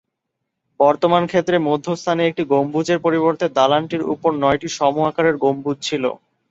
বর্তমান 0.79 1.23
ক্ষেত্রে 1.27 1.55
মধ্যস্থানে 1.67 2.21
একটি 2.25 2.43
গম্বুজের 2.51 2.99
পরিবর্তে 3.05 3.45
দালানটির 3.57 4.03
উপর 4.13 4.31
নয়টি 4.41 4.67
সম-আকারের 4.77 5.35
গম্বুজ 5.43 5.77
ছিল। 5.81 6.03